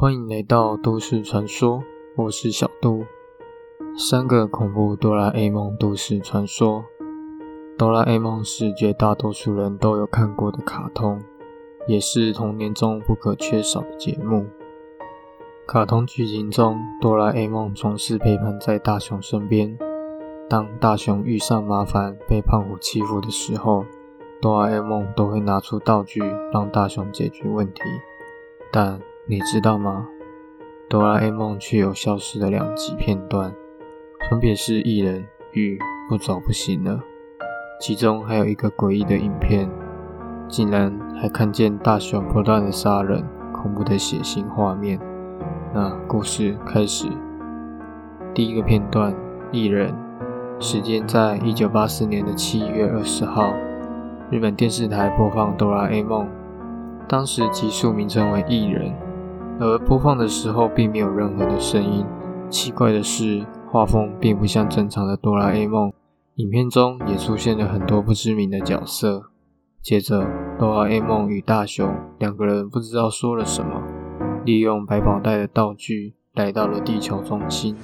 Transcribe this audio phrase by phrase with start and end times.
[0.00, 1.84] 欢迎来到都市传说，
[2.16, 3.04] 我是小杜。
[3.98, 6.86] 三个恐怖哆啦 A 梦都市传说。
[7.76, 11.20] 哆啦 A 梦是绝大多数人都有看过的卡通，
[11.86, 14.46] 也是童年中不可缺少的节目。
[15.66, 19.76] 卡通剧情中，哆啦 A 梦总是陪伴在大雄身边。
[20.48, 23.84] 当大雄遇上麻烦，被胖虎欺负的时候，
[24.40, 26.22] 哆啦 A 梦都会拿出道具
[26.54, 27.82] 让大雄解决问题。
[28.72, 30.08] 但你知道吗？
[30.88, 33.54] 哆啦 A 梦却有消失的两集片段，
[34.28, 35.78] 分别是艺人与
[36.08, 37.00] 不走不行了。
[37.78, 39.68] 其中还有一个诡异的影片，
[40.48, 44.98] 竟然还看见大雄不断的杀人，恐怖的血腥画面。
[45.72, 47.06] 那故事开始，
[48.34, 49.14] 第一个片段，
[49.52, 49.94] 艺人，
[50.58, 53.52] 时间在一九八四年的七月二十号，
[54.30, 56.26] 日本电视台播放哆啦 A 梦，
[57.06, 58.92] 当时集数名称为艺人。
[59.60, 62.04] 而播放的时候并没有任何的声音。
[62.48, 65.92] 奇怪的是，画风并不像正常的哆啦 A 梦。
[66.36, 69.30] 影片中也出现了很多不知名的角色。
[69.82, 70.26] 接着，
[70.58, 73.82] 哆啦 A 梦与大雄两个人不知道说了什么，
[74.44, 77.76] 利用百宝袋的道具来到了地球中心。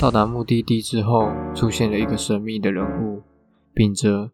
[0.00, 3.22] 到达目的地之后，出现了一个神秘的人物，
[3.72, 4.30] 秉着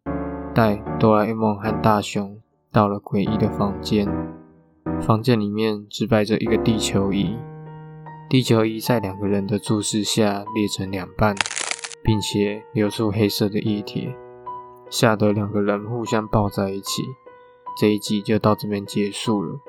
[0.53, 2.37] 带哆啦 A 梦和大雄
[2.73, 4.09] 到了诡异的房间。
[5.01, 7.37] 房间里面只摆着一个地球仪，
[8.29, 11.35] 地球仪在两个人的注视下裂成两半，
[12.03, 14.09] 并且流出黑色的液体，
[14.91, 17.03] 吓得两个人互相抱在一起。
[17.79, 19.61] 这一集就到这边结束了。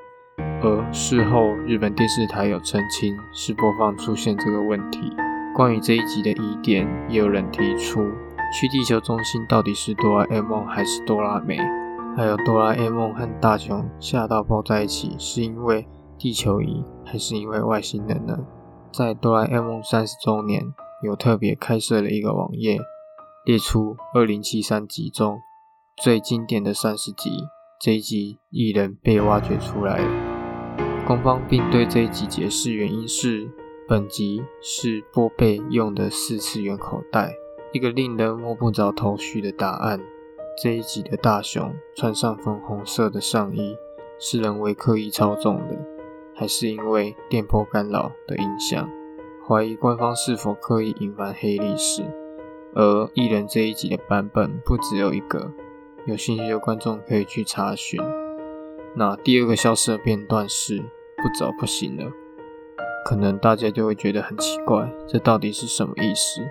[0.62, 5.12] 而事后，日本电视台有澄清是播放出现这个问题。
[5.54, 8.06] 关于这一集的疑点，也有人提出，
[8.52, 11.58] 去地球中心到底是哆啦 A 梦还是哆啦美？
[12.16, 15.86] 还有哆啦 A 梦和大雄吓到抱在一起，是因为
[16.18, 18.38] 地球仪还是因为外星人呢？
[18.92, 20.62] 在哆啦 A 梦三十周年，
[21.04, 22.78] 有特别开设了一个网页，
[23.44, 25.38] 列出二零七三集中
[25.96, 27.30] 最经典的三十集，
[27.80, 31.04] 这一集艺人被挖掘出来了。
[31.06, 33.48] 官方并对这一集解释原因是，
[33.88, 37.32] 本集是波贝用的四次元口袋，
[37.72, 40.00] 一个令人摸不着头绪的答案。
[40.60, 43.76] 这一集的大雄穿上粉红色的上衣，
[44.18, 45.78] 是人为刻意操纵的，
[46.34, 48.90] 还是因为电波干扰的影响？
[49.46, 52.02] 怀疑官方是否刻意隐瞒黑历史？
[52.74, 55.52] 而艺人这一集的版本不只有一个，
[56.06, 58.02] 有兴趣的观众可以去查询。
[58.96, 62.10] 那第二个消失的片段是不走不行了，
[63.04, 66.42] 可能大家就会觉得很奇怪，这到底是什么意思？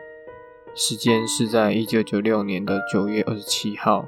[0.80, 4.06] 时间是在一九九六年的九月二十七号，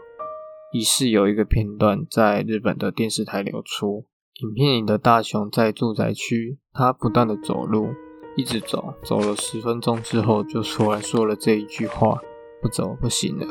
[0.71, 4.05] 疑似有一个片段在日本的电视台流出。
[4.43, 7.87] 影片里的大雄在住宅区，他不断的走路，
[8.37, 12.19] 一直走，走了十分钟之后，就出来说了这一句话
[12.61, 13.47] ：“不走不行了。”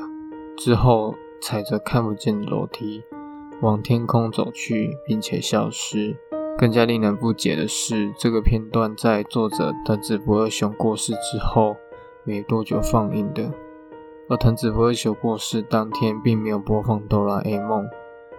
[0.57, 1.13] 之后
[1.43, 3.03] 踩着看不见的楼梯
[3.63, 6.17] 往天空走去，并且消失。
[6.57, 11.75] 更加令人不解的是，这个片段在作者藤子不二雄过世之后。
[12.29, 13.51] 没多久放映的，
[14.29, 17.89] 而藤子不二雄过世当天并没有播放哆啦 A 梦，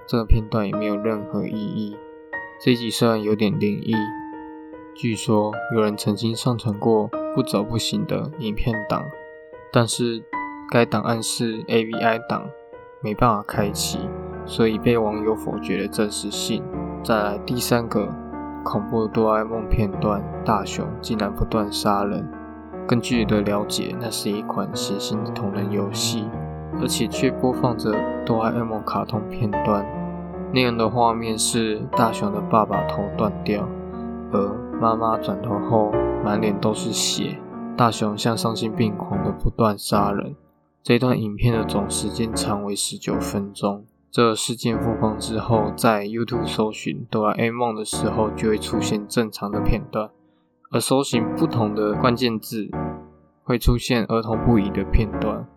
[0.08, 1.98] 这个片段也没有任何意义。
[2.64, 3.96] 这集虽然有点灵异，
[4.94, 9.10] 据说有人曾经上传过不走不行的影片档，
[9.74, 10.24] 但是
[10.70, 12.48] 该档案是 AVI 档，
[13.02, 14.08] 没办法开启，
[14.46, 16.64] 所以被网友否决了真实性。
[17.04, 18.08] 再来第三个
[18.64, 22.30] 恐怖哆啦 A 梦片段，大雄竟然不断杀人。
[22.90, 26.28] 根据的了解，那是一款血腥的同人游戏，
[26.82, 27.94] 而且却播放着
[28.26, 29.86] 哆啦 A 梦卡通片段。
[30.52, 33.70] 那样的画面是大雄的爸爸头断掉，
[34.32, 35.92] 而妈妈转头后
[36.26, 37.38] 满脸都是血。
[37.78, 40.36] 大雄像丧心病狂的不断杀人。
[40.82, 43.86] 这段影片的总时间长为十九分钟。
[44.10, 50.10] 这事件曝光之后，在 YouTube 搜寻哆啦 A 梦的时候，就会出现正常的片段。
[50.72, 52.70] 而搜寻不同的关键字，
[53.44, 55.48] 会出现儿童不宜的片段。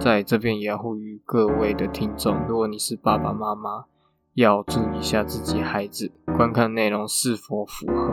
[0.00, 3.84] 在这边也要呼吁各位的听众，如果你是爸爸妈妈，
[4.32, 8.10] 要注意一下自己孩子观看内容是否符合。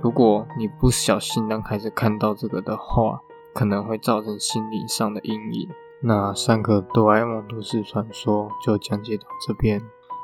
[0.00, 3.18] 如果你不小心让孩子看到这个的话，
[3.52, 5.68] 可能会造成心理上的阴影。
[6.00, 9.82] 那三个哆啦 A 梦都市传说就讲解到这边，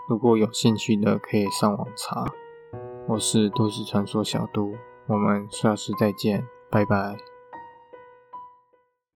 [0.08, 2.24] 如果有兴趣的可以上网查。
[3.08, 4.72] 我是都市传说小都。
[5.06, 7.31] 我们下次再见，拜拜。